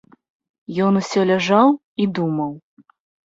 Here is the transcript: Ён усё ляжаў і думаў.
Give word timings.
Ён 0.85 0.93
усё 1.01 1.21
ляжаў 1.33 1.67
і 2.05 2.09
думаў. 2.21 2.51